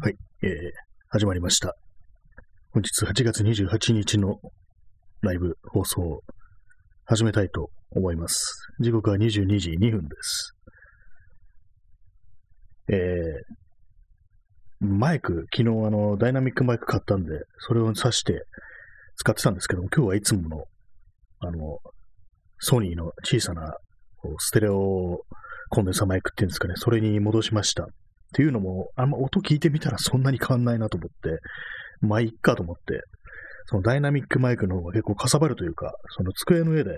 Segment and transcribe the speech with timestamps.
[0.00, 0.50] はい、えー、
[1.08, 1.74] 始まりました。
[2.70, 4.38] 本日8月28日の
[5.22, 6.20] ライブ放送を
[7.04, 8.54] 始めたいと思います。
[8.78, 10.54] 時刻は22時2分です。
[12.90, 18.44] えー、マイク、昨日あの、ダイナミックマイク買ったんで、それを挿して
[19.16, 20.64] 使ってたんですけども、今日はいつもの、
[21.40, 21.80] あの、
[22.60, 23.74] ソニーの小さな
[24.38, 25.22] ステレオ
[25.70, 27.88] コンデンサーマイクっていうんですかね、それに戻しました。
[28.28, 31.38] っていうのも、あんま音聞いてみたらそんなに変わんないなと思って、
[32.00, 33.02] まあいっかと思って、
[33.66, 36.90] そのダイナミックマイクの方が結構かさばるというか、その机の上で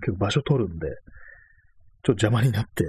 [0.00, 0.94] 結構場所取るんで、ちょっ
[2.02, 2.84] と邪魔になって、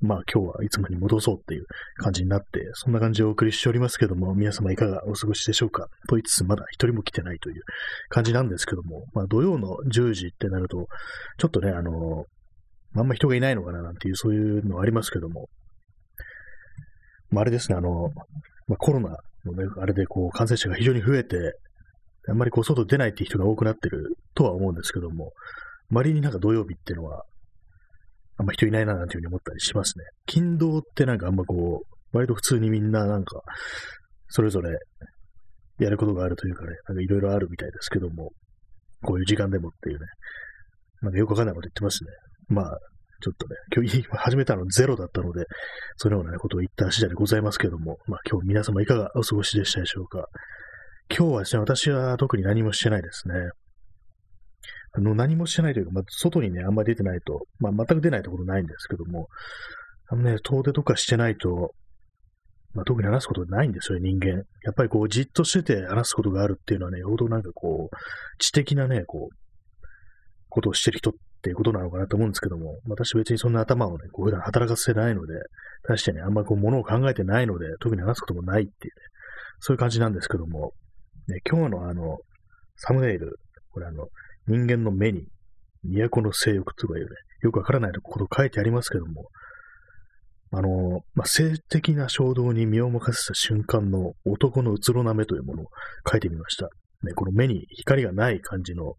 [0.00, 1.64] まあ今日はいつもに戻そうっていう
[1.96, 7.62] 感じになって、そんな感じでお送りしておりますけども、皆様いかがお過ごしでしょうかと言いつつまだ一人も来てないという
[8.08, 10.86] 感じなんですけども、まあ土曜の10時ってなると、
[11.38, 12.24] ちょっとね、あの、
[12.94, 15.48] あんま人がいないのかななんていうそういうのありますけども、
[17.30, 18.10] まあ、あれですね、あの、
[18.68, 21.36] まあ、コロナのね、あれでこう感染者が非常に増えて、
[22.28, 25.32] あんまりこう外出ないっていう人が多くなってるとは思うんですけども、
[25.90, 27.24] 周りになんか土曜日っていうのは、
[28.38, 30.04] あんま人いないななんていうふうに思ったりしますね。
[30.26, 33.40] 勤労ってなんかあんまこう、割と普通にみんななんか、
[34.28, 34.76] それぞれ
[35.78, 38.32] やることがあるというかね、なんかいろいろあるみたいですけども、
[39.02, 40.06] こういう時間でもっていうね、
[41.02, 42.10] なんかよくわかんないこと言ってますね。
[42.48, 42.78] まあ、
[43.22, 45.46] ちょっとね、今日始めたのゼロだったので、
[45.96, 50.26] そのような、ことを言った次第でございますけども、まあ今日皆様いかがお過ごしでしたでしょうか。
[51.08, 53.34] 今日はですね、私は特に何もしてないですね。
[54.92, 59.28] あの、何もしてないというか、まあ、外にね、あんまり出てないと、まあ全く出ないところないんですけども、
[60.08, 61.74] あのね、遠出とかしてないと、
[62.74, 64.28] まあ特に話すことないんですよ、人間。
[64.28, 67.96] やっぱりこう、じっとしてて話すことがあるっていうのはね、よほどなんかこう、
[68.38, 69.36] 知的なね、こう、
[70.48, 71.12] ことをしてる人っ
[71.46, 75.34] ていうことなのかなと思うんですけども、私別にそんな頭をね、こう普段働かせてないので、
[75.84, 79.02] 確かにあんまりこう物を考えてないので、特に話すこともないっていうね、
[79.60, 80.72] そういう感じなんですけども、
[81.28, 82.18] ね、今日のあの、
[82.74, 83.38] サムネイル、
[83.70, 84.08] これあの、
[84.48, 85.28] 人間の目に
[85.84, 87.10] 都の性欲とかいうね、
[87.42, 89.28] よくわからないこと書いてありますけども、
[90.50, 95.66] あの、まあ、性的な衝動に身を任せた瞬間の男のうつろな目というものを
[96.10, 96.68] 書いてみました。
[97.04, 98.94] ね、この目に光がない感じの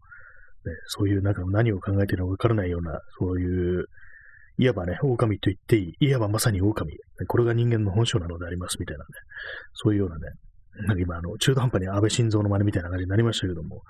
[0.68, 3.86] ね、そういうなんか何を考えているのかわからないような、そういう、
[4.58, 6.96] いわばね、狼と言っていい、いわばまさに狼、
[7.26, 9.06] これが人間の本性なのでありますみたいなね、
[9.74, 10.22] そういうようなね、
[10.86, 13.82] なんか今、あの、中途半端に安倍晋三の真似みたいな感じになりましたけども、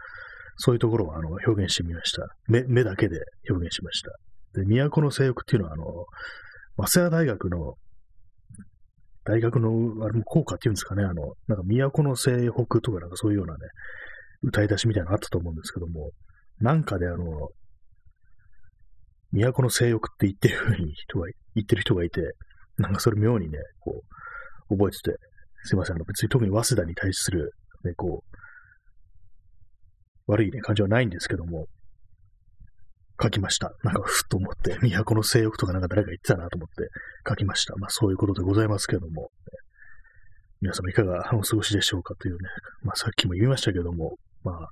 [0.56, 2.27] そういうところをあの表現してみました。
[2.49, 4.10] 目、目だけで表現しました。
[4.55, 5.84] で、都の性欲っていうのは、あの、
[6.87, 7.75] 早稲田大学の、
[9.25, 13.59] 大学の、あれも効果っていうんですかね、あの、なんか都の西北とかなんかそういうようなね、
[14.43, 16.10] 歌い出しみたいなのあったと思うんですけども、
[16.61, 17.51] なんかであの、
[19.33, 22.35] 都の性欲って言ってる風に人が、言ってる人がいて、
[22.79, 24.03] なんかそれ妙にね、こ
[24.71, 25.19] う、覚えてて、
[25.65, 27.53] すいません、あの別に特に早稲田に対する、
[27.85, 28.39] ね、こう、
[30.33, 31.67] 悪いね、感じはないんですけども、
[33.21, 33.73] 書きました。
[33.83, 36.89] なんか、ふっと思って、都の性欲とかなんか誰か言ってたなと思って
[37.29, 37.75] 書きました。
[37.77, 39.31] まあそういうことでございますけども、
[40.61, 42.49] 皆様いかがお過ごしでしょうかというね、
[42.83, 44.71] まあさっきも言いましたけども、まあ、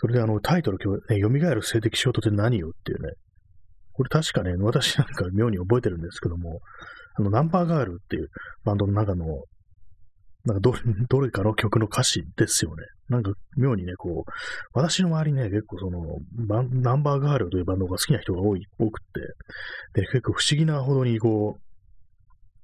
[0.00, 3.12] それであのタイトル今日ね、蘇る性的衝動って何よっていうね、
[3.92, 6.60] これ確かね、私なんか妙に覚えてるんですけども、
[7.16, 8.28] あの、ナンバーガールっていう
[8.64, 9.26] バンドの中の、
[10.44, 10.78] なんかどれ、
[11.10, 12.84] どれかの曲の歌詞ですよね。
[13.08, 14.30] なんか妙にね、こう、
[14.72, 19.06] 私の周りね、結構その、ナンバーガールというバンドが好きな人が多い、多くて、
[19.94, 21.60] で、結構不思議なほどにこう、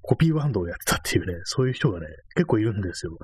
[0.03, 3.17] コピーバンドをやってたっていうね、そういう人がね、結構いるんですよ。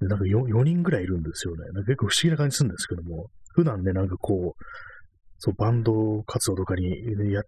[0.00, 1.64] なんか 4, 4人ぐらいいるんですよね。
[1.72, 4.64] なんか結構不思議な感じするんですけども、普段ね、なんかこう、
[5.38, 7.42] そう、バンド活動とかに、ね、や、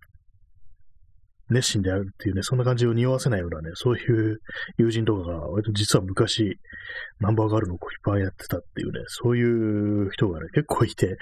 [1.50, 4.38] 熱心であるっていうね、そんな感じを匂わせないようなね、そういう
[4.78, 6.58] 友人とかが、割と実は昔、
[7.20, 11.16] ナンバーガールのコピパーやってたっていうね、そういう人がね、結構いて、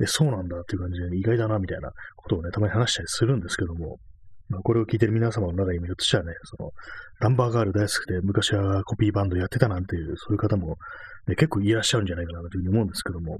[0.00, 3.98] えそうなんだっていう感じで、ね意外だな、みたいなことをね、たまに話したりするんですけども、
[4.50, 6.72] まあ、これを聞いてる皆様の中にもひょっとしたらね、その、
[7.20, 10.76] ナンバーガール大好きで昔はコピーバンドやってたなんていう、そういう方も、
[11.28, 13.38] ね、結構いらっしゃるんじゃないかなというふうに思うんですけども、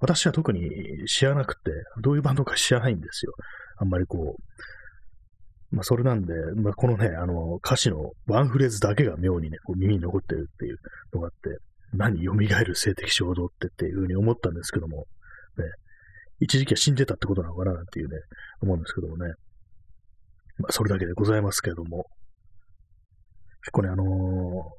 [0.00, 0.70] 私は特に
[1.08, 3.32] 知らなくて、どういうバンドか知らないんですよ。
[3.78, 10.76] あんまりこう、まあそれなんで、まあこのね、あの歌詞のワンフレーズだけが妙にね、こう耳に残ってるっていう
[11.12, 11.58] のがあって、
[11.92, 15.06] 何蘇る性的衝動ってっていうふうに思ったんですけども、
[15.56, 15.64] ね、
[16.40, 18.16] 一時期は死んでたってことなのかななんていうね、
[18.62, 19.32] 思うんですけどもね。
[20.58, 22.06] まあそれだけでございますけれども、
[23.62, 24.78] 結構ね、あのー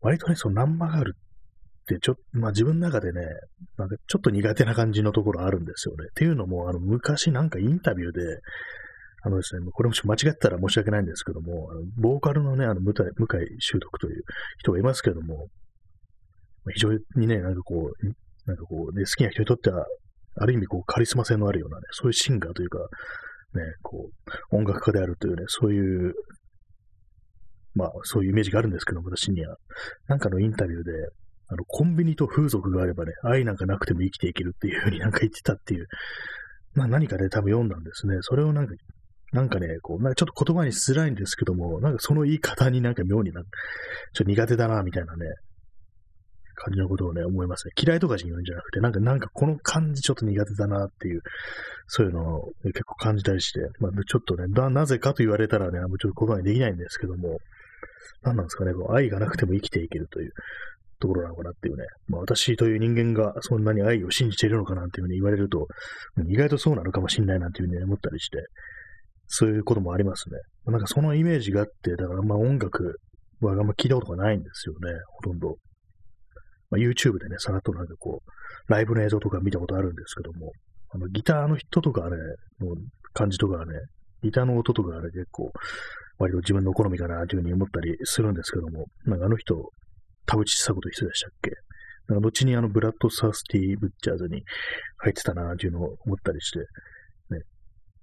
[0.00, 3.20] 割とね、そのナンバーガールってちょっと、まあ自分の中でね、
[3.76, 6.04] なんかちょっと苦手な感じのところあるんですよね。
[6.10, 8.20] っていうのも、あの、昔なんかインタビューで、
[9.22, 14.22] あのですね、これもし間違ったら申し訳ないんですけども、あのボーカルのね、あの向井、向井修徳という
[14.58, 15.48] 人がいますけども、
[16.72, 18.06] 非常にね、なんかこう、
[18.46, 19.86] なんかこう、ね、好きな人にとっては、
[20.40, 22.78] ある意味こう、カリスマ性のあるようなね、そういうシンガーというか、
[23.54, 24.10] ね、こ
[24.52, 26.14] う、音楽家であるというね、そういう、
[27.74, 29.56] まあ、そういうイメージがあるんですけど、私には。
[30.08, 30.92] なんかのインタビューで、
[31.48, 35.86] あの、コンビニと風俗があればね、愛なんかなくても生きていけるっていうふうになんか言ってたっていう、
[36.74, 38.16] まあ何かで、ね、多分読んだんですね。
[38.20, 38.74] それをなんか
[39.32, 43.50] なんかね、こう、なんかちょっと言葉にしづらいんですけども、なんかその言い方になんか妙になんか、
[44.14, 45.26] ちょっと苦手だな、みたいなね、
[46.58, 47.72] 感じのことをね、思いますね。
[47.80, 51.20] 嫌いとかじゃ言うんじゃなくて、なんか、なんかこの感じちょっと苦手だなっていう、
[51.86, 57.38] そういうのを結構感じたりして、まあ、ちょっとね、な、なぜかと言われたらね、もうちょっと言葉にできないんですけども、
[58.22, 60.32] 何なんですかね、こう愛がなくても生きていけるという
[61.00, 65.66] ところなのかなっていうね、まあ私という人間がそんなに愛を信じているのかなっていうふうに言われると、
[66.28, 68.38] 意外とそうなのかもしれないなっていうふうに思ったりして、
[69.26, 70.38] そういうこともありますね。
[70.66, 72.98] なんかそのイメージがあって、だからまあ音楽
[73.40, 75.56] はあんま聞いたことがないんですよね、ほとんど。
[76.70, 80.52] まあ、YouTube でね、さらっとなんかこう、ライブの映像とか見たことあるんですけども、
[80.90, 82.16] あのギターの人とかね、
[82.60, 82.76] の
[83.12, 83.72] 感じとかね、
[84.22, 85.52] ギターの音とかね、結構、
[86.18, 89.70] 割と自分の好みかなというふうに思ったりするんですけども、なんかあの人、
[90.26, 91.52] 田淵久子と一緒でしたっけ？
[92.08, 94.42] なんか後にあのブラッド・サースティ・ブッチャーズに
[94.98, 96.64] 入ってたなというのを思ったりして、ね。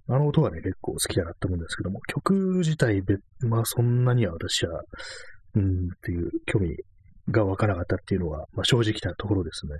[0.08, 3.02] あの音はね、結構好きだなって思うんですけども、曲自体、
[3.40, 4.80] まあそんなには私は、
[5.54, 6.76] うんっていう興味
[7.30, 9.72] が湧からなかったっていうのは、まあ正直なところですね。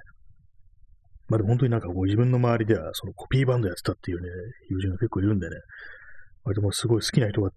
[1.28, 4.28] まあでも本当になんかこう自分の周りではそのコピーバンドやってたっていうね、
[4.70, 5.56] 友人が結構いるんでね、
[6.44, 7.50] 割ともうすごい好きな人が、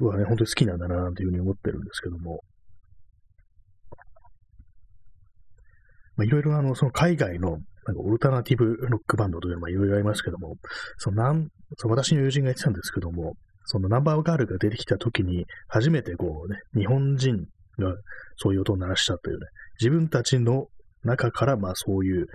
[0.00, 2.40] はね、本当に好きなんだなというふうに思ってるんですけども、
[6.16, 10.56] まあいろいろあの、その海外のなんかオルタナティブロックバンドというのもいろいろありますけども、
[10.96, 13.34] そのなんその私の友人が言ってたんですけども、
[13.66, 17.46] そのナンバーガールが出てきた時に、初めてこうね、日本人
[17.78, 17.94] が
[18.36, 19.46] そういう音を鳴らしたというね、
[19.80, 20.66] 自分たちの
[21.04, 22.26] 中からまあそういう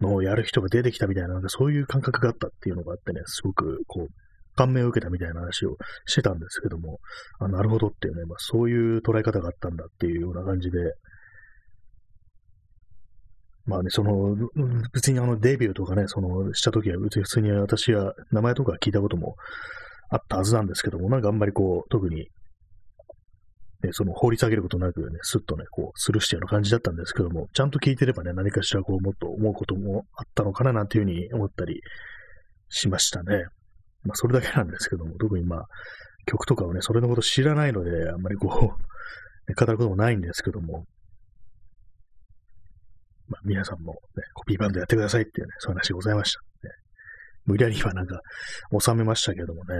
[0.00, 4.08] のをやる人が出てきたみたいな、なんかそういう感覚があったっていうのがあってね、すごくこう、
[4.54, 6.98] 感銘を受けたみたいな話をしてたんですけども、
[7.40, 10.78] あなるほどっていうね、まあそういう捉え方があったんだっていうような感じで、
[13.64, 14.36] まあね、その、
[14.92, 19.36] 別にあのデビューとかね、その、した時は、別に普通に私は名前とか聞いたことも
[20.10, 22.26] あったはずなんですけども、なんかあんまりこう、特に、
[23.82, 31.80] ね、その、放り下げることなくね、スッとね、こう、スルーしたような感じだったんですけども、ちゃんと聞いてればね、何かしらこう、もっと思うこともあったのかな、なんていうふうに思ったり
[32.68, 33.44] しましたね。
[34.04, 35.66] まあ、それだけなんですけども、特にまあ、
[36.26, 40.86] 曲とかをね、それのこと知らないので、あんまりこう、語ることもないんですけども、
[43.28, 43.98] まあ、皆さんも、ね、
[44.34, 46.74] コピーバンドやってくださいっていうね、そういう話がございました、ね。
[47.46, 48.20] 無理やりはなんか、
[48.80, 49.74] 収めましたけどもね。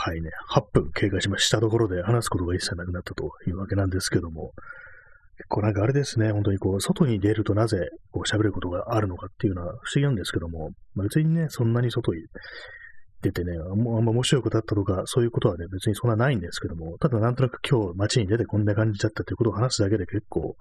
[0.00, 4.52] はいね、8分経過しましたところで話すことが一切なくなったというわけなんですけども、
[5.38, 12.22] 結構なんかあれですね、本当にこう、外に出るとなぜこう喋ることがあるのかっていうのは不思議なんですけども、まあ、別にね、そんなに外に
[13.22, 20.54] 出てね、あんま面白くだったとか、そういうことはね、別にそんなないんですけども、ただなんとなく今日街に出てこんな感じだったということを話すだけで結構、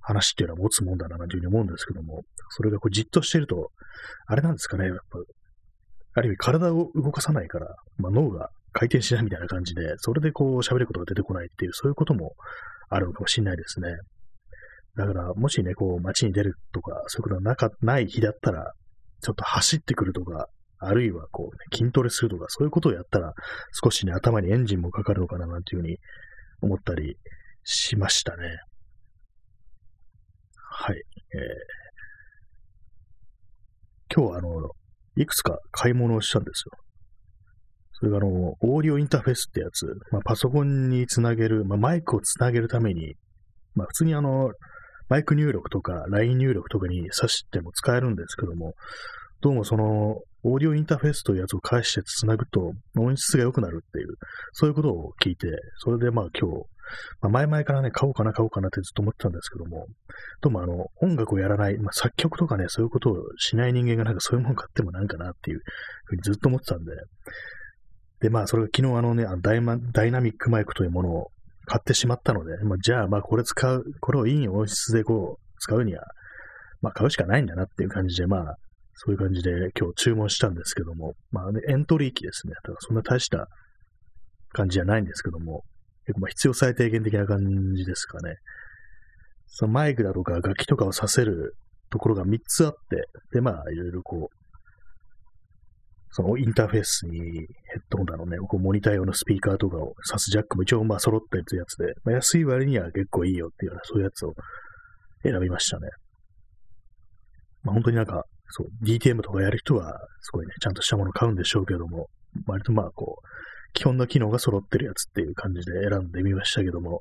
[0.00, 3.70] 話っていうのは持つもんだな、というふうに思うんですけども、それがこうじっとしていると、
[4.26, 5.18] あれなんですかね、やっぱ、
[6.16, 12.34] ある意味体を動かさないから、まあ、脳が回転しないみたいな感じで、それでこう喋ることが出てこないっていう、そういうことも
[12.90, 13.88] あるのかもしれないですね。
[14.96, 18.72] だから、もしね、こう街に出るとか、そういうことがなかない日だったら、
[19.22, 23.32] ちょっと走ってくるとか、あるいはこう、ね、筋トレするとか、そういうことをやったら、
[23.82, 25.96] 少しね、頭にエンジンもかかるのかな、なんていうふうに
[26.60, 27.16] 思ったり
[27.62, 28.42] しましたね。
[30.56, 30.96] はい。
[30.96, 34.70] えー、今日はあの、
[35.16, 36.83] いくつか買い物をしたんですよ。
[38.04, 43.14] それがあの、オーディオインターフェースってやつ、まあ、パソコンにつなげる、まあ、マイクをつなげるために、
[43.74, 44.50] まあ、普通にあの、
[45.08, 48.74] マイク入力とか LINE 入力とかに挿しても使えるんですけども、
[49.40, 54.08] どうもその、オーディオインターフェースというやつを返して繋ぐと音質が良くなるっていう、
[54.52, 56.66] そういうことを聞いて、それでまあ今日、
[57.20, 59.86] まあ、前々からね、買おうかな買おうかなってずっと思ってたんですけども、
[60.42, 65.60] どうもあの、音楽をやらない、まあ、作曲とかね、そういうことをしない人間がなんかそういうもの買ってもなんかなっていう
[66.04, 66.92] ふうにずっと思ってたんで、
[68.24, 71.30] で、まあそれが昨日あのね、ダイマダイナミックマイクというものを
[71.66, 76.04] 買ってしまったので、まあ、じゃあまあこれ使う、これをいい音質でこう、使うには、
[76.80, 78.56] まあ買うしかないんだなっていう感じで、まあ
[78.94, 82.54] そういう感じで今日注文したんですけども、まあ、ね、エントリー機ですね。
[82.54, 83.46] だからそんな大した
[84.54, 85.62] 感じじゃないんですけども、
[86.06, 87.40] 結構まあ必要最低限的な感
[87.76, 88.36] じですかね。
[89.48, 91.56] そのマイクだとか楽器とかをさせる
[91.90, 93.04] ところが3つあって、
[93.34, 94.43] で、まあ、いろいろこう、
[96.16, 97.46] そのインターフェースにヘッ
[97.90, 104.32] ドホンだのね、こうモニター用のスピーカーとかを挿すジャックも一応まあ揃ったやつで、まあ、安い割には結構いいよっていうような、そういうやつを
[105.24, 105.88] 選びましたね。
[107.64, 112.06] まあ本当になんか、そう、DTM とかやる人は、すごいね、ちゃんとしたもの買うんでしょうけども、
[112.46, 113.28] 割とまあこう、
[113.72, 117.00] 基本の機能が揃ってるやつっていう感じで選んでみましたけども、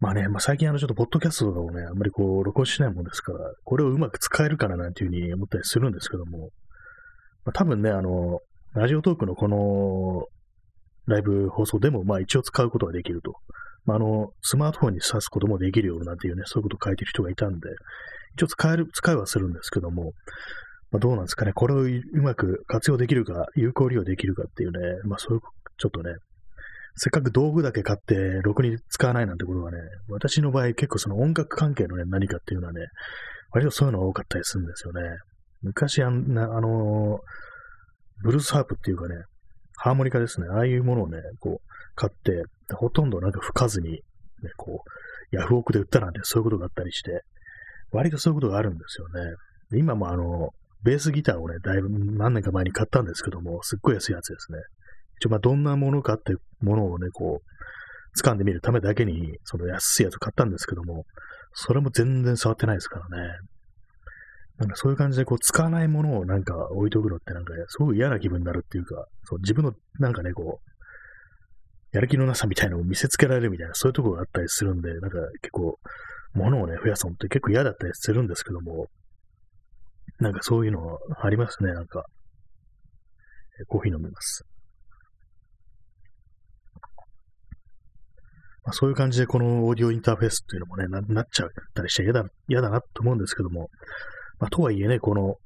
[0.00, 6.50] まあね、まあ最近あのちょっとポッドキャストとかをね、あんまりこう録音しないもんですから、これをうまく使えるかななんていうふうに思ったりするんですけども、
[7.46, 8.40] まあ、多分ね、あの、
[8.74, 10.26] ラジオトークのこの
[11.06, 13.34] ライブ放送でもまあ一応使うことができると。
[13.86, 17.68] まあ、あの、スマートフォンに挿すこともできるようなんていうね、そういうことを書いてる人がいたんで、
[18.34, 20.12] 一応使える、使いはするんですけども、
[20.90, 25.40] まあ、どうなんですかね、これをうまく活用できるか、有効利用できるかっていうね、まあそういう、
[25.78, 26.16] ちょっとね、
[26.96, 32.80] せっかく道具だけ買って、ろくに使わないなんてことがね、私の場合結構その音楽関係のね、何かっていうのはね、
[33.52, 35.00] 割とそういうのが多かったりするんですよね。
[35.66, 37.20] 昔あんな、あの、
[38.22, 39.16] ブルースハープっていうかね、
[39.76, 40.46] ハーモニカですね。
[40.50, 42.42] ああいうものをね、こう、買って、
[42.74, 44.00] ほとんどなんか吹かずに、ね、
[44.56, 47.22] こう、ヤフオクで売ったなんてそういうことがあったりして、
[47.90, 49.36] 割とそういうことがあるんですよね。
[49.78, 50.50] 今もあの、
[50.82, 54.58] ベースギターをね、だいぶ何年か前に買ったんですけども、すっごい安いやつですね。
[55.18, 61.04] 一応まあどんなものかってものをね、こう、掴んでみるためだけに、その安いやつ買ったんですけども、
[61.52, 63.28] それも全然触ってないですからね。
[64.58, 75.78] なんかそういう感じでこう使わないものをなんか置いとくのってなんかすごく嫌な気分になるっていうか、そう自分のなんかね、こう、やる気のなさみたいなのを見せつけられるみたいな、そういうところがあったりするんで、なんか結構、
[76.34, 78.86] 物をね、増やすのって結構嫌だったりするんですけども、
[80.18, 82.04] なんかそういうのありますね、なんか。
[83.68, 84.44] コーヒー飲みます。
[88.64, 93.70] まあ、そういう感じでこのオーディオインターフェースっていうのもね、ななっちゃったりして嫌だ、嫌だなと思うんですけども、
[94.38, 95.36] まあ、とはいえね、この、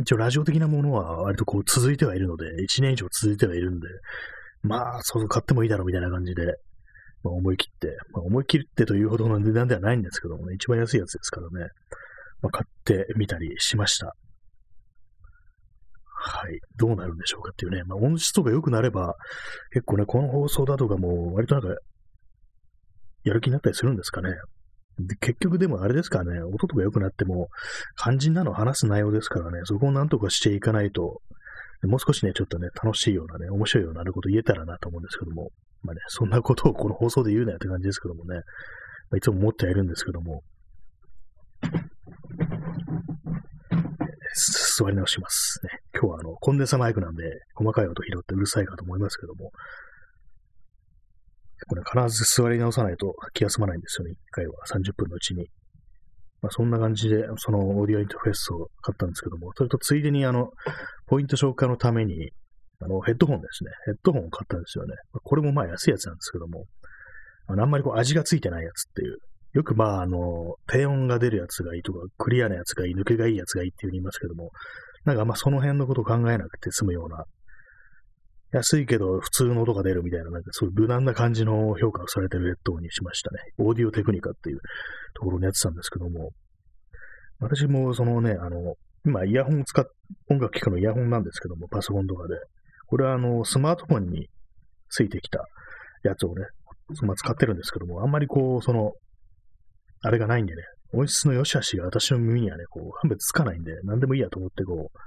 [0.00, 3.88] 一応ラジオ的なものは割とこう続いてはいるので、1年以上続いてはいるんで、
[4.62, 6.46] まあ、そうそう買ってもいいだろうみたいな感じで、
[7.22, 11.68] まあ、思い切って、まあ、思い切ってというほどの値段ではないんですけどもね、一番安いやつですからね、
[12.42, 14.14] まあ、買ってみたりしました。
[16.26, 16.58] はい。
[16.76, 17.82] どうなるんでしょうかっていうね。
[17.84, 19.14] まあ、音質とか良くなれば、
[19.72, 21.76] 結構ね、この放送だとかも、割となんか、
[23.24, 24.30] やる気になったりするんですかね。
[25.20, 27.48] 結局でもあれですからね、音とか良くなっても、
[27.96, 31.20] 肝心なの話す内容ですからね、そこをなんとかしていかないと、
[31.82, 35.50] もう少しね、ちょっとね、楽しいようなね、面白いようなこと言えたらなと思うんですけども、
[35.82, 38.36] まあね、そんなことをこの放送で言うなよって感じですけどもね、
[39.10, 40.42] まあ、いつも思ってはいるんですけども、
[44.76, 45.78] 座り直します、ね。
[45.92, 47.22] 今日はあの、コンデンサマイクなんで、
[47.54, 49.52] 細かい音拾ってうるさいかと思いますけども、
[51.68, 54.54] これ必ず座り直さないと気が済まないんですよね、一回は。
[54.66, 55.48] 30分のうちに。
[56.42, 60.50] まあ、そんな感じで、そのオーディオインターフェースを買ったんですけども、それとついでにあの、
[61.06, 62.30] ポイント消化のために、
[62.80, 63.70] あの、ヘッドホンですね。
[63.86, 64.94] ヘッドホンを買ったんですよね。
[65.22, 66.66] これもまあ安いやつなんですけども、
[67.46, 69.18] あの、あんまりこう味がついてないやつっていう。
[69.54, 74.50] よくまあ、あの、低音が出るやつがいいとか、クリアなやつがいい、抜けがいいやつがいいっていうふうに言いますけども、
[75.04, 77.24] なんかまその辺のことを考えなくて済むような、
[78.54, 83.38] 安いけど普通の音が出るみたいな、なんかそういう無難な感じの評価をされてるヘッドにしましたね。
[83.58, 84.58] オーディオテクニカっていう
[85.14, 86.30] ところにやってたんですけども、
[87.40, 89.84] 私もそのね、あの、今イヤホンを使っ、
[90.30, 92.36] 音楽聴くのイヤホンなんですけども、パソコンとかで。
[92.86, 94.28] これはあの、スマートフォンに
[94.88, 95.44] ついてきた
[96.04, 96.46] やつをね、
[97.02, 98.92] まあ、使ってるんですけども、あんまりこう、その、
[100.02, 104.98] あれがないんでね、音質の良し悪しが私の耳にはね、こう、判別つかないんで、何でもいいやと思ってこう、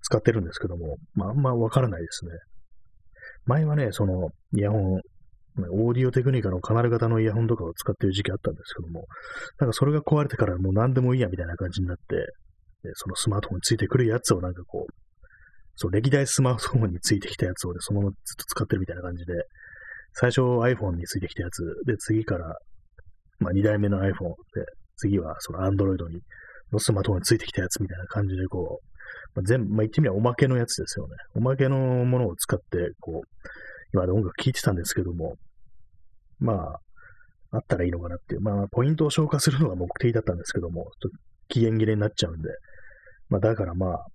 [0.00, 2.32] 使ってるんですけども、まあ、あんまわからないですね。
[3.46, 5.00] 前はね、その、イヤホン、
[5.72, 9.06] オーディオテクニカのカナル型のイヤホンとかを使ってる時期あったんですけども、
[9.58, 12.16] なんかそれが壊れてからもう何でもいいやみたいな感じになって、
[12.82, 14.92] でそのスマートフォンについてくるやつをなんかこう、
[15.76, 19.34] そう、歴代スマートフォンについてきたやつをね、そのままずっと使ってるみたいな感じで、
[20.14, 22.54] 最初 iPhone についてきたやつ、で、次から、
[23.38, 24.14] まあ2代目の iPhone で、
[24.96, 26.20] 次はその Android に、
[26.72, 28.91] のスマートフォンについてきたやつみたいな感じでこう、
[29.34, 31.14] まあ、全部、まあ、言ってみればおまけのやつですよね。
[31.34, 33.28] おまけのものを使って、こう、
[33.92, 35.36] 今まで音楽聴いてたんですけども、
[36.38, 36.80] まあ、
[37.52, 42.50] あったらいいのかなっていう、まあ、ポイントを消化するのが目的だったんですけども、ちょっと期限切れになっちゃうんで、
[43.28, 44.06] まあ、だからまあ、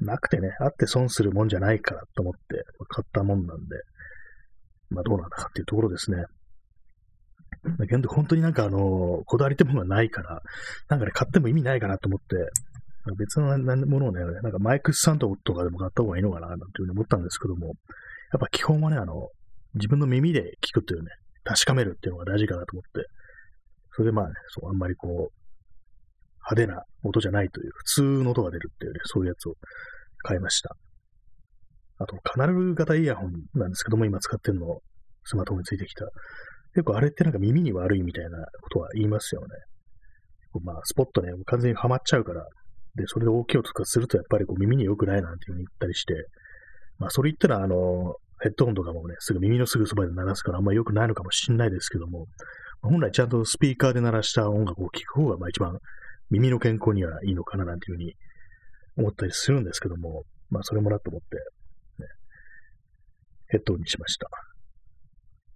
[0.00, 3.76] なくてね、あって損するもんじゃないからと思ってまあ買ったもんなんで、
[4.88, 6.24] まあどうなんだかっていうところですね。
[7.86, 10.40] けど本当になんかあの、こだわりってものがないから、
[10.88, 12.36] なんかね、買っても意味ないかなと思って、
[13.16, 13.46] 別の
[13.86, 17.74] ものをね、なんかマイクスタンドとかでも買った方がいいのかな、なんていうふうに思ったんですけども、やっ
[18.40, 19.28] ぱ基本はね、あの、
[19.74, 21.10] 自分の耳で聞くっていうね、
[21.44, 23.08] 確かめるっていうのが大事かなと思って、
[23.96, 25.40] それでまあね、そう、あんまりこう、
[26.50, 29.54] 派手な音じゃないという、普通の音が出るっていうね、そういうやつを
[30.22, 30.76] 買いました。
[31.98, 34.80] あと、カナル型イヤホンなんですけども、今使ってるの、
[35.24, 36.06] スマートフォンについてきた。
[36.74, 39.48] 結構あれってなんか耳に悪いみたいなことは言いますよね。
[40.62, 42.46] まあ、スポットね、完全にはまっちゃうから、
[42.96, 46.14] で、それで大きい音とかするとやっぱりこう耳に良くないなんていうふうに言ったりして、
[46.98, 52.26] まあ、それ言ったら、あの、ヘッドホンとかもね、すぐ耳のすぐそばで鳴らすからあんまり良くないのかもしんないですけども、
[52.82, 55.78] 本来ちゃんとスピーカーで鳴らした音楽を聴く方がまあ一番
[56.30, 58.14] 耳の健康にはいいのかななんていうふうに
[58.96, 61.36] 思ったりするんですけども、まあそれもなと思って、
[62.02, 62.08] ね、
[63.48, 64.28] ヘッドホンにしました。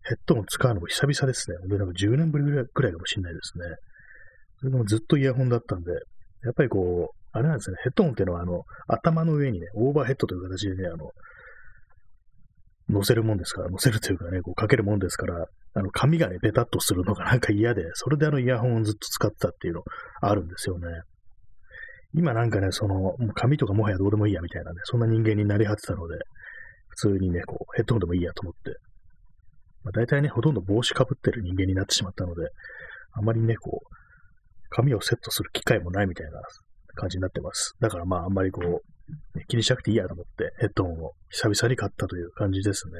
[0.06, 1.56] ヘッドホン使うのも久々ですね。
[1.60, 3.64] 本当になんか10年ぶりぐらいかもしれないですね。
[4.58, 11.10] それでもずっとイヤホンだったんで、やっぱりこう、あれなんですね、ヘッドホンっていうのはあの、頭の上にね、オーバーヘッドという形でね、あの、
[12.88, 19.82] 乗せるもんですから、乗せるというかね、こうかけるもんですから、あの、髪がね、ベタっとするのがなんか嫌で、それであのイヤホンをずっと使ってたっていうの
[20.22, 20.86] あるんですよね。
[22.14, 26.14] 今なんかね、その、もう髪とかもはやどうでもいいやみたいなね、そんな人間になり果てたので、
[26.90, 28.78] 普通にね、こう、ヘッドホンでもいいやと思って、
[29.82, 32.46] まあ、大体ね、ほとんど帽子かぶってる人間になってしまったので、
[33.14, 33.94] あまりね、こう、
[34.70, 36.40] 髪をセットする機会もないみたいな
[36.94, 37.74] 感じになってます。
[37.80, 42.92] だからまあ、あんまりこう、気にしなくていいやと思ってヘッドホンを久々に買ったという感じですね。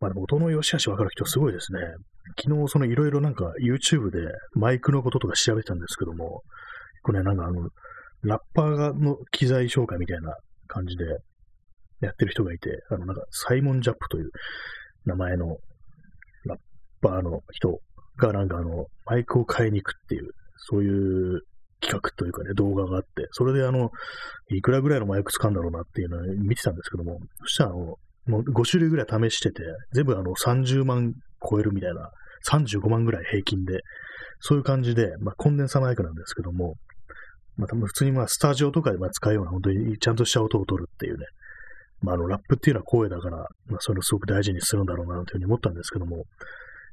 [0.00, 1.78] まあでも音の良し悪し分かる人すごいですね。
[2.42, 4.18] 昨日そのいろいろなんか YouTube で
[4.54, 6.42] マイクのこととか調べたんですけども、
[7.04, 7.68] これなんかあの、
[8.22, 10.34] ラッパーの機材紹介みたいな
[10.66, 11.04] 感じで
[12.00, 14.30] やってる人がいて、あのなんかサイモン・ジャップという
[15.04, 15.56] 名前の
[16.46, 16.58] ラッ
[17.00, 17.78] パーの人
[18.18, 21.40] がなんかあの、マイクを買いに行くっていう、そういう
[21.80, 23.90] 企画というかね、動画があって、それであの、
[24.50, 31.12] いくらぐらいのマイク使うんだろうなっていうのを見てたんですけども、そしたらあの、もう5種類ぐらい試してて、全部あの30万
[31.48, 32.10] 超えるみたいな、
[32.48, 33.80] 35万ぐらい平均で、
[34.40, 36.74] そういう感じで、まあ、コンデンサマイクなんですけども、
[37.56, 41.26] まあ、多分普通にまあスタジオとかでまあ使うような本当にちゃんとした音を取るっていうね、
[42.00, 43.46] まあ、あのラップっていうのは声だから、まあ、
[43.80, 46.24] そういうのすごく大事にするんだろうなというふうに思ったんですけども、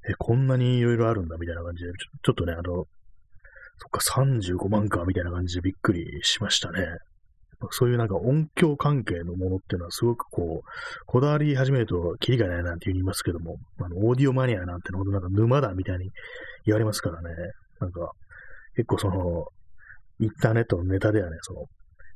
[0.10, 1.92] え、こんなにいろいろあるんだみたいな感じで、
[2.24, 6.86] ちょっとね、あの、そっか、35万か、みたいな感じでびっくりしましたね。
[7.72, 10.70] そういうなんか音響関係のものっていうのはすごくこう、
[11.06, 16.10] こだわり始めるとキリがないなんて言いますけども、あの、オーディオマニアなんてのほんとなんか沼だみたいに
[16.66, 17.30] 言われますからね。
[17.82, 18.12] なんか、
[18.76, 19.46] 結構その、
[20.20, 21.66] インターネットのネタではね、その、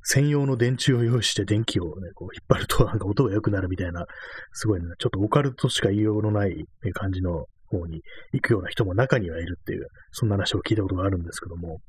[0.04, 4.06] 専用の電池を用意して電気をね、こう引っ張るとなんか音が良くなるみたいな、
[4.52, 7.46] すごいね、ちょっとオカルトしか言いようのない感じの
[7.78, 8.02] 方に
[8.34, 11.80] 行くような人も中にはいるっていう、そんな話を聞いたことがあるんですけども、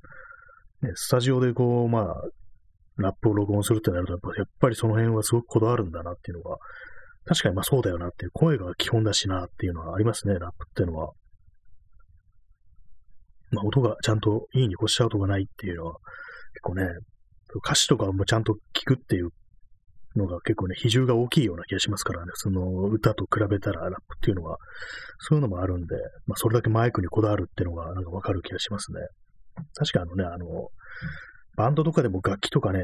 [0.83, 2.15] ね、スタジオでこう、まあ、
[2.97, 6.57] ラップを録音するってなると、やっぱりその辺はすごくこだわるんだなっていうのが、
[7.27, 11.13] 確かにまあそうだよなっていう、声が基本だしなっていうのはありますね、ラップっていうのは。
[13.51, 16.85] まあ音がちゃんといいに越した音がないっていうのは、結構ね、
[17.65, 19.31] 歌詞とかもちゃんと聞くっていう
[20.17, 24.59] のが結構ね、比重が大きいような気がしますからね、その歌と比べたらラップっていうのは、
[25.19, 25.97] そういうのもあるんで、
[26.27, 29.01] まあそれだけマイクにこだわるっていうのがなんかわかる気がしますね。
[29.75, 30.69] 確かあのね、あの、
[31.57, 32.81] バンドとかでも楽器とかね、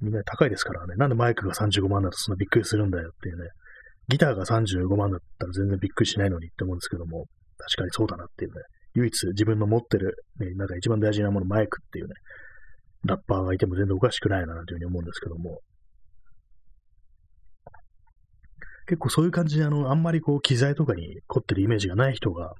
[0.00, 3.48] みんな高いですからね、なんでマイクが35万だとそんなびっくりするんだよっていうね、
[4.08, 7.26] ギターが35万だったら全然びっくりしないのにって思うんですけども、
[7.58, 8.62] 確かにそうだなっていうね、
[8.94, 12.14] 唯一自分の持ってる、ね、なんか一番大事なもの、マイクっていうね、
[13.04, 15.60] ラッパーがいても全然おかしくないなというふうに思うんですけども、
[18.86, 22.54] 結構そういう感じで、あの、あんまりこう、機材とかに凝ってるイメージがない人が、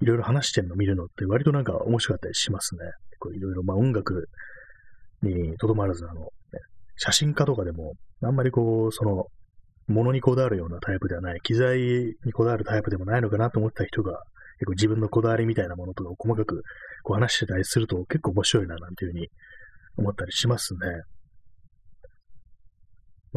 [0.00, 2.80] いろいろ話してるの見るのって割となんか面白かったりしますね。
[3.18, 4.28] こういろいろ、まあ音楽
[5.22, 6.28] にとどまらず、あの、
[6.96, 9.26] 写真家とかでも、あんまりこう、その、
[9.88, 11.78] ものにこだわるようなタイプではない、機材
[12.24, 14.22] にこだわるタイプでもないのかなと思った人が、
[14.58, 16.62] 結構自分のこだわりみたいなものとかを細かく
[17.04, 19.28] こう話してたりすると結構面白いななんていうふうに
[19.96, 20.80] 思ったりしますね。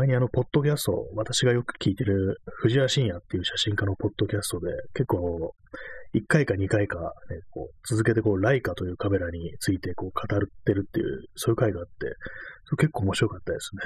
[0.02, 5.54] 前にあの、ポッドキャスト、私がよく聞いてる藤原信也っていう写真家のポッドキャストで、結構、
[6.16, 6.98] 1回か2回か、
[7.30, 11.92] ね、こう続けてこう、ライカというカメラについてこう語ってるっていう、そういう回があって、
[12.66, 13.82] それ結構面白かったですね。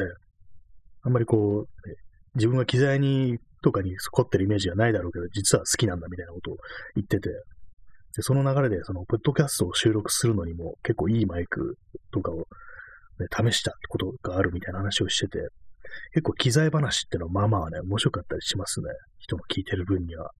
[1.03, 1.95] あんまりこう、ね、
[2.35, 6.57] 自分は機材にとかに凝ってるイメージがないだろうけど、実は好きなんだみたいなことを
[6.95, 11.77] 言ってて、でその流れで、その、ポッドキャストを収録するのにも結構いいマイク
[12.13, 12.47] とかを、
[13.19, 15.49] ね、試したことがあるみたいな話をしてて、
[16.13, 18.87] 結構機材話ってのはまあまあね、面白かったりしますね。
[19.19, 20.31] 人の聞いてる分には。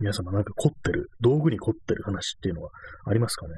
[0.00, 2.70] 皆様なんか凝ってる、道具に凝ってる話っていうのは
[3.06, 3.54] ありますかね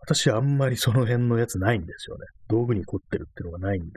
[0.00, 2.26] 私はあんまりその辺のやつないんですよね。
[2.48, 3.88] 道具に凝ってるっていうのがないんで。
[3.88, 3.92] っ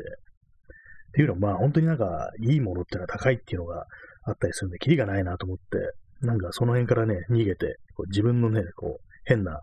[1.13, 3.85] ていうのはまあ本当になんかいいものっていうのは高いっていうのが
[4.25, 9.61] あったりするんで、キリがないなと思って、なんかその辺からね、逃げて、こう自分のね、こう変な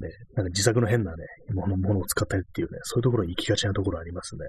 [0.00, 4.40] ね、なんか自作の変なね、ものものを使ったりっていうね、そういうところに行きがちなところありますね。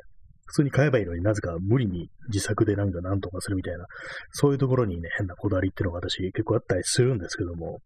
[0.48, 3.86] 普通に買えばいいのになぜか無理に自作でなんか何とかするみたいな、
[4.32, 7.80] そういうところにね、変なこだわりっていうのが私結構あったりするんですけども、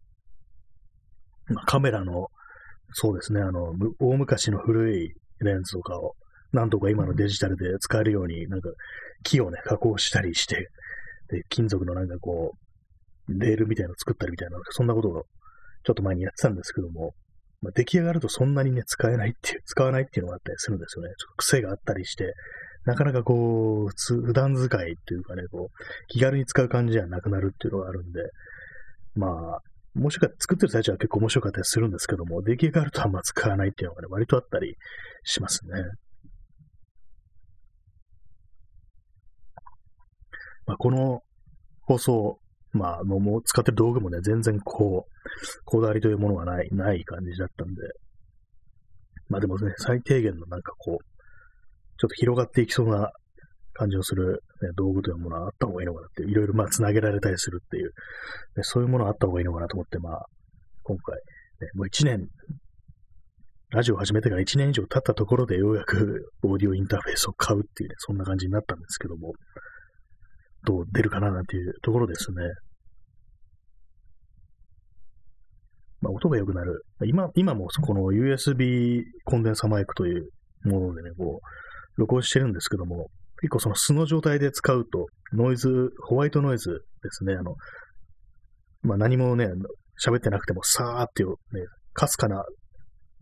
[1.48, 2.28] まあ、カメラの、
[2.92, 6.14] そうですね、あの、大昔の古いレンズとかを、
[6.52, 8.70] なんとか今のデジタルで使えるように、なんか
[9.24, 10.68] 木をね、加工したりして、
[11.28, 12.52] で、金属のなんかこ
[13.28, 15.24] う、レールみたいなのを作ったりみたいな、そんなことを
[15.84, 17.14] ちょっと前にやってたんですけども、
[17.62, 21.10] まあ、出来上がるとそんなにね、使えないっていう、使わないっていうのがあったりするんですよね。
[21.16, 22.34] ちょっと癖があったりして、
[22.84, 28.20] なかなかこう、普通、普段使いっていうかね、こう、気軽に使う感じじゃなくなるっていうのがあるんで、
[29.14, 29.60] まあ、
[29.94, 34.76] もしか作ってる最中は結構面白かったりするんですけども、出来上がるとあんま使わないっていうのがね、割とあったり
[35.22, 35.82] しますね。
[40.66, 41.22] まあ、この
[41.82, 42.40] 放送、
[42.72, 45.11] まあ、もう使ってる道具もね、全然こう、
[45.64, 47.82] こだわりというものがない、ない感じだったんで、
[49.28, 51.04] まあでもね、最低限のなんかこう、
[51.98, 53.12] ちょっと広がっていきそうな
[53.74, 60.26] 感じのする、ね、道具というものはあった方がいいのかなっていろいろまあ繋げられたりするっていう、ね、そういうものはあった方がいいのかなと思って、まあ、
[60.82, 62.28] 今回、ね、もう一年、
[63.70, 69.32] ラジオを始めてから1年以上経ったところでようやくオーディオインターフェースを買うっていうね、そんな感じになったんですけども、
[70.66, 72.36] どう出るかななんていうところですね。
[76.01, 76.84] まあ、音が良くなる。
[77.06, 80.28] 今、今もこの USB コンデンサマイクという
[80.64, 83.08] ものでね、こう、録音してるんですけども、
[83.40, 86.76] 結構その素の状態で使うと、ノイズ、ホワイトノイズで
[87.10, 87.56] すね、あの、
[88.82, 89.48] まあ何もね、
[90.04, 91.34] 喋ってなくても、さーっていうね、
[91.92, 92.44] かすかな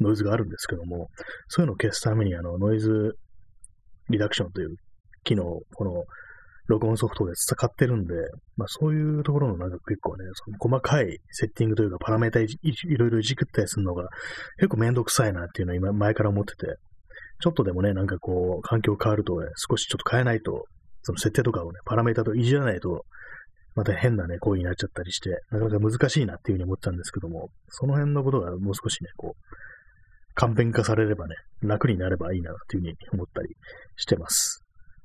[0.00, 1.08] ノイズがあるんですけども、
[1.48, 3.16] そういうのを消すために、あの、ノイズ
[4.08, 4.74] リダクションという
[5.24, 6.04] 機能、この
[6.66, 8.14] 録音ソフトで使ってるんで、
[8.56, 14.08] まあそういうところのなんか結構ね、その細かいセッティングというかパラメータいいろいろいじくったりするのが
[14.58, 16.76] 結構めんどくさいなっていうのは今前から思ってて、
[17.40, 20.66] ちょっとでもね、なんかこう、環境変わるとね、少しちょっと変えないと、
[21.02, 23.06] その設定とかをね、パラメータといじらないと、
[23.74, 33.48] また変なね、行為になっちゃったりして、なかなか難しいなっていうふうに思ったんですけども、その辺のことがもう少しね、こう、簡便化されればね、楽になればいいなっていうふうに思ったり
[33.96, 34.59] してます。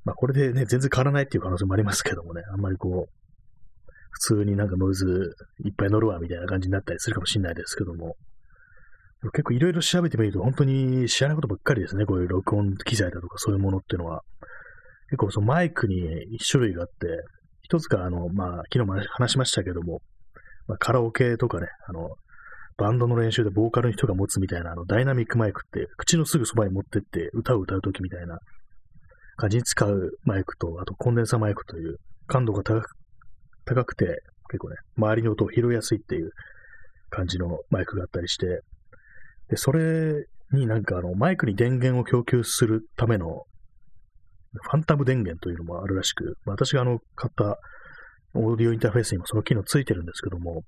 [0.06, 8.16] まあこれでね、全然変わらないっていう可能性もありますけどもね、あんまりこう、普通になんかノイズいっぱい乗るわみたいな感じになったりするかもしれないですけども、
[9.34, 14.22] 結構いろいろ調べてみると本当に知らないことばっかりですね、こういう録音機材だとかそういうものっていうのは。
[15.08, 16.94] 結構そのマイクに一種類があって、
[17.62, 20.02] 一つがあの、まあ、昨日も話しましたけども、
[20.68, 22.10] まあ、カラオケとかね、あの、
[22.78, 28.40] バンドの練習でボーカルの人が持つみたいなあのダイナミックマイクって、口のすぐそばに持ってって歌を歌うときみたいな
[29.36, 32.96] 感じに使うマイクと、あとコンデンサーマイクという感度が高く
[33.66, 36.32] 高くて、結構ね、周りの音を拾いやすいっていう
[37.10, 38.62] 感じのマイクがあったりして、
[39.50, 43.44] で、それになんかあの、マイクに電源を供給するための、
[44.54, 47.60] ファンタム電源というのもあるらしく、私があの、買った
[48.36, 50.64] オーディオインターフェースにもその機能ついてるんですけども、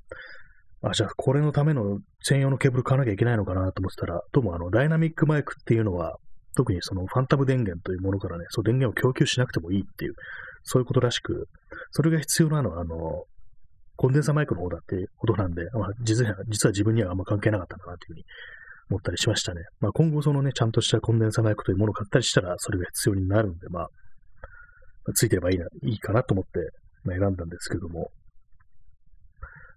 [0.82, 6.18] あ、じゃあこれのための専用のケーブル買わなきゃいけないのかなと思ってたら、どうもあの、ダイナミックマイクっていうのは、
[6.58, 10.14] 特にそのファンタム電源というものからね、そう電源を供給しなくてもいいっていう、
[10.64, 11.48] そういうことらしく、
[11.92, 13.26] それが必要なのは、あの、
[13.96, 18.26] コンデンサマイクの方だってことなんで、まあ、実は実は自分にはあんま関係なかったかなというふうに
[18.90, 19.62] 思ったりしましたね。
[19.80, 23.90] まあ、今後そのね、ちゃんとしたコンデンサマイクというものを買ったりしたら、それが必要になるんで、まあ、
[25.14, 26.72] ついてればいいな、いいかなと思って、
[27.04, 28.10] まあ、選んだんですけども、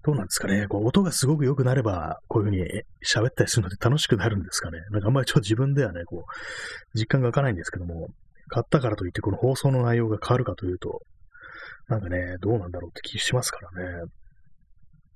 [0.03, 0.67] どうなんですかね。
[0.67, 4.79] こう音がすごく良くなれば、こういうふうに喋ったりするので楽しくなるんですかね。
[4.91, 8.09] なんかあんまりちょっと自分ではね、こう、実感が湧かないんですけども、
[8.49, 11.01] 買ったからといってこの放送の内容が変わるかというと、
[11.89, 14.05] なんかね、どうなんだろうって気しますからね。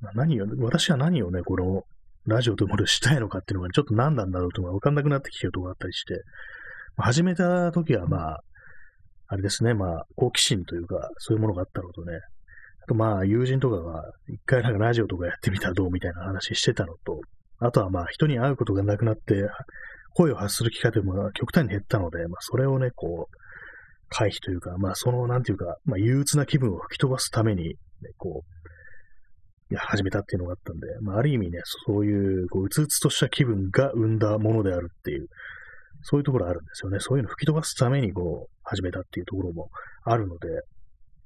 [0.01, 1.83] まあ何を、私は何をね、この
[2.27, 6.23] ラジオというものをしたいのかっていうのが、ちょっと何なんだろうというのが分かんなくなってきてるところがあったりして、
[6.97, 8.41] まあ、始めた時はまあ、
[9.27, 12.21] あれですね、まあ、好奇心というか、そういうものがあったのとね、
[12.85, 17.21] あとまあ、友人とかが、一回なんかラジオとかやってみたらどうみたいな話してたのと、
[17.59, 19.49] あとはまあ、人に会うことがなくなって、
[20.13, 23.37] 声を発する機会というのが極端に減ったので、まあ、それをね、こう、
[24.11, 27.75] 回避というか、まあ、その、なんていうか、まあ、憂鬱な気分を吹き飛ばすために、ね、
[28.19, 35.27] こう、いや、始めたっていうのがあったんで、まあ、ある意味ね、そういう、こう、うつうつとした気分が生んだものであるっていう、
[36.03, 36.99] そういうところあるんですよね。
[37.01, 39.71] そういうの吹き飛ばすために、こう、始めたっていうところも
[40.05, 40.49] あるので、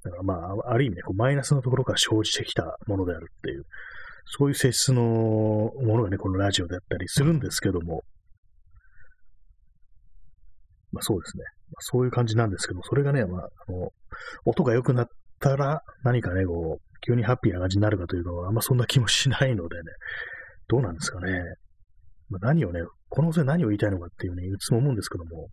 [0.08, 3.64] だからまあ、ある意味ね、こうマイナスのところから生じてきたものであるっていう、
[4.26, 8.02] そういう性質のものがね、このラジオであったりするんですけども、
[10.92, 11.44] まあそうですね。
[11.70, 13.90] まあ、そういう感じなんですけど、それがね、まあ、あの、
[14.46, 19.82] 音が良くなったら、何かね、こう、急にハッピーな感じになるかというのは、あんまそんな気もしないのでね、
[20.68, 21.32] どうなんですかね。
[22.30, 25.48] まあ、何をね、この放送で何を言いたいのかっていうね、いつも思うんですけども、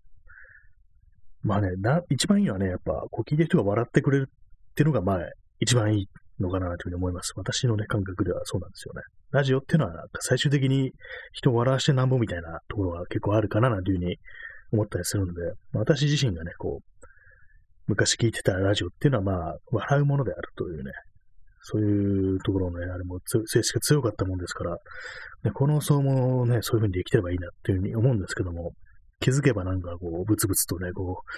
[1.43, 4.31] まあね、な、一番いいのはね、やっぱ、こう聞いてる人が笑ってくれる
[4.75, 5.19] っていうのが、まあ、
[5.61, 6.07] 一番いい
[6.41, 7.31] のかなというふうに思います。
[7.37, 9.01] 私のね、感覚ではそうなんですよね。
[9.31, 10.91] ラジオっていうのは、最終的に
[11.31, 14.17] 人を笑わしてなんぼみたいなところが結構あるかな、なんていうふうに
[14.73, 17.05] 思ったりするので、まあ、私自身がね、こう、
[17.87, 20.91] 昔聞いてたラジオっていうのは、まあ、笑うものであるというね、
[21.61, 24.77] そういうところのね、あれも性質が強かったもんですから、
[25.43, 28.73] ね、この層もね、そういう風にできればいいなっていうふうに思うんですけども、
[29.19, 31.29] 気づけばなんかこう、ブツブツとね、こう、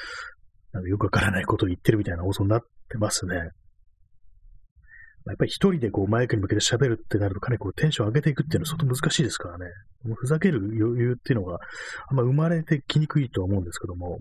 [0.78, 3.36] なんかよくわからないことを言ってるみたいな放送になってますね。
[3.36, 9.66] やっぱり一人でこうマイクに向けて喋るってなるとかなりこうテンション上げていくっていうのは相当難しいですからね。
[10.16, 11.60] ふざける余裕っていうのが
[12.10, 14.20] あんま生まれてきにくいとは思うんですけども、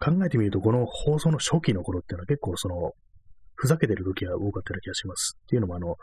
[0.00, 2.92] でも考えてみるとこの放送の初期の頃っていうのは結構その、
[3.54, 5.38] ふざけてる時が多かったような気がします。
[5.44, 5.96] っていうのもあの、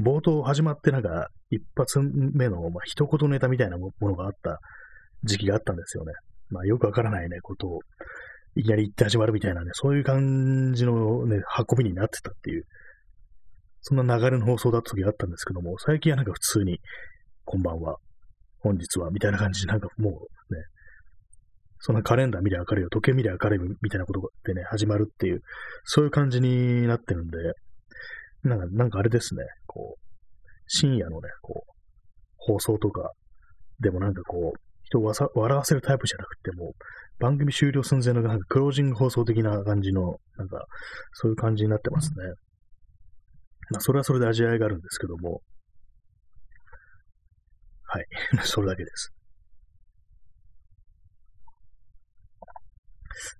[0.00, 4.60] 冒頭始まってなんか一発目の、まあ、一言ネタみたいなものがあった
[5.24, 6.12] 時期があったんですよね。
[6.50, 7.80] まあよくわからないね、ことを
[8.56, 11.40] いきなり言って始まるみたいなね、そういう感じのね、
[11.70, 12.64] 運びになってたっていう
[13.88, 16.80] そんな流れの放送だった時があったんですけども、最近はなんか普通に、
[17.44, 17.98] こんばんは、
[18.58, 20.60] 本日は、みたいな感じで、なんかもうね、
[21.78, 25.40] そんなカレンダー見りゃ明るいよ、時計見りゃ明るいみたいなことでね、始まるっていう、
[25.84, 27.38] そういう感じになってるんで、
[28.42, 30.00] なんか、なんかあれですね、こう、
[30.66, 31.72] 深夜のね、こう、
[32.38, 33.12] 放送とか、
[33.78, 36.74] でもなんかこう、人を笑わせるタイプじゃなくても、
[37.18, 40.66] 番組終了寸前のなんかクロージング放送的な感じの、なんか、
[41.12, 42.16] そういう感じになってますね。
[43.70, 45.40] まあ、それはそれで味わいがあるんですけども、
[47.84, 48.06] はい。
[48.44, 49.12] それだけです。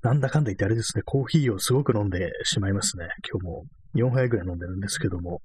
[0.02, 3.08] なんだかんだ言ってあれですね、コーヒーをすごく飲んでしまいますね。
[3.30, 5.40] 今日も4杯ぐらい飲んでるんですけども、やっ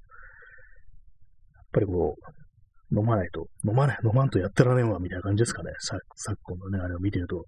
[1.74, 5.72] ぱりこう、飲まないと、飲まない、飲まんとやってられんわ、みたいな感じですかね。
[5.80, 6.02] 昨
[6.44, 7.46] 今のね、あれを見てると。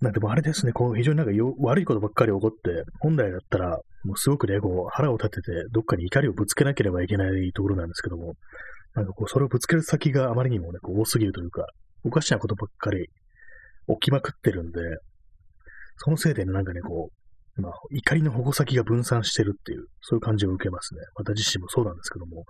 [0.00, 8.34] なんでもあれですね、こう、非常になんかよ悪いことばっかり起こって、本来だったら、もうすごくね、こう、腹を立てて、どっかに怒りをぶつけなければいけないところなんですけども、
[8.94, 11.66] なんかこう、それをぶつける先があまりにもね、こう多すぎるというか、
[12.02, 13.08] おかしなことばっかり
[13.88, 14.80] 起きまくってるんで、
[15.98, 17.10] そのせいでね、なんかね、こ
[17.58, 21.00] う、まあ、怒りの矛先が分散してるっていう、そういう感じを受けますね。
[21.14, 22.44] 私自身もそうなんですけども、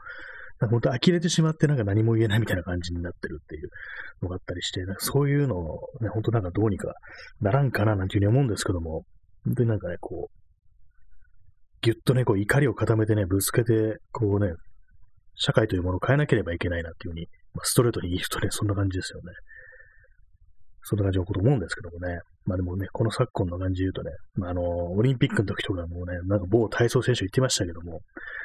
[0.68, 3.70] 本当呆れてしまってなんか何も言えないみたいな感じになってるっていう
[4.23, 6.92] のがあったりして、なんかそういうのをね、本当なんかどうにか
[7.40, 9.05] ならんかななんていうふうに思うんですけども、
[9.44, 10.40] 本当になんかね、こう、
[11.83, 14.53] ぎゅっとね、こう怒りを固めてね、ぶつけて、こうね、
[15.35, 19.33] 社会というものを変えなければいけないなっていうふうに、まあ、ストレートに言うとね、そんな感じですよね。
[20.83, 22.20] そんな感じのこと思うんですけどもね。
[22.50, 28.00] まあでもね、この昨今の感じで言うとね、まあ、あの、オリンピックの時とかもね、なんか某体操選手言ってましたけども、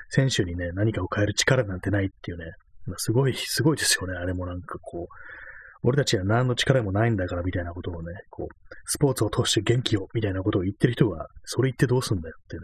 [0.09, 2.45] 選手にね、何かを変える力なんてないっていうね、
[2.85, 8.47] まあ、すごい、すごいですよね、あれもなんかこう、俺たちは何の力もないんだからみたいなことをね、こう、
[8.85, 12.61] スポーツを通して元気をみたいなことを言ってる人が、それ言ってどうすんだよってね、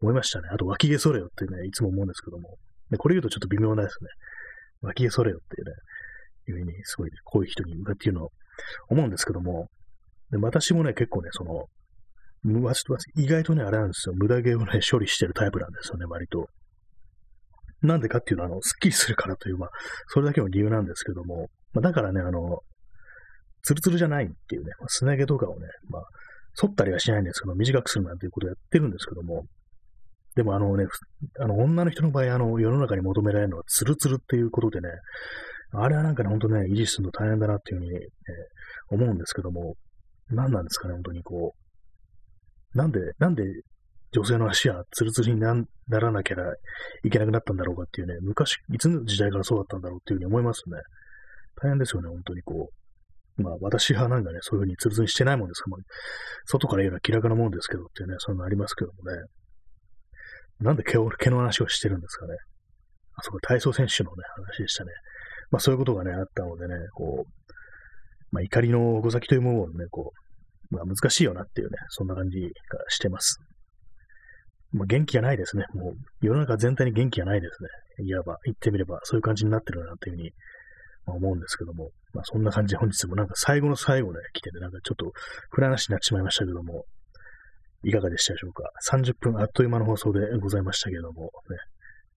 [0.00, 0.48] 思いましたね。
[0.52, 2.56] あと、脇毛それよってね、いつも思うんですけども、
[2.90, 4.10] でこれ言うとちょっと微妙なですね、
[4.82, 5.72] 脇毛それよっていうね、
[6.46, 8.30] いうふうに、すごい、こういう人に向かって言うのを
[8.88, 9.68] 思うんですけども、
[10.34, 11.66] で私もね、結構ね、その、
[13.16, 14.14] 意外とね、あれなんですよ。
[14.16, 16.48] 無駄毛をね、処理してるタイプなんですよね、割と。
[17.82, 19.70] なんでかっていうのは、あの、スッキリするからという、まあ、
[20.08, 22.58] それだけの理由なんですけども、まあ、だからね、あの、
[23.62, 26.02] ツルツルじゃないっていうね、まあ、すね毛とかをね、まあ、
[26.54, 29.44] 剃ったりはしないんですけど、短くするなんていうことをやってるんですけども、
[30.34, 30.86] でもあのね、
[31.38, 34.88] あの、女の人の場合、あの、世の中に求められるのはツルツルっていうことでね、
[35.72, 38.00] あれはなんかね、ほんとね、維持するの大変だなっていうふうに、ね、
[38.90, 39.74] 思うんですけども、
[40.30, 41.54] 何なんですかね、本当にこ
[42.74, 42.78] う。
[42.78, 43.44] なんで、なんで
[44.12, 45.54] 女性の足はツルツルにな
[45.88, 46.36] らなきゃ
[47.02, 50.76] いけなくなったんだろうかっていうね、昔、いつの時代からそうだったんだろうっていうふうに思いますね。
[51.60, 53.42] 大変ですよね、本当にこう。
[53.42, 55.76] まあ、私はなんかね、そういうふうにツルツルにしてないもんですから、
[56.46, 59.18] 外から言えば気楽なもんですけどっていうね、そういうのありますけどもね。
[60.60, 62.34] なんで毛を毛の話をしてるんですかね。
[63.16, 64.92] あそこ体操選手のね、話でしたね。
[65.50, 67.43] まあそういうことがね、あったのでね、こう、
[68.34, 70.12] まあ怒りの矛先というものをね、こ
[70.70, 72.50] う、まあ難しいよなっていうね、そんな感じが
[72.88, 73.38] してます。
[74.72, 75.64] まあ元気がないですね。
[75.72, 77.68] もう世の中全体に元気がないですね。
[78.04, 80.32] いわば、言ってみれば、そういう感じになってるなというふうに、
[81.06, 85.12] ま、思うんですけども、まあそんな感じで本日もなんか最後の最後で来てね、なんかちょっと
[85.50, 86.86] 暗話になってしまいましたけども、
[87.84, 88.64] いかがでしたでしょうか。
[88.90, 91.30] 30分あっという間の放送でございましたけれども、ね、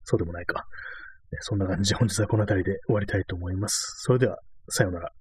[0.03, 0.65] そうでもないか。
[1.41, 4.01] そんな感じで本日はこの辺りで終わりたいと思います。
[4.03, 5.11] それでは、さようなら。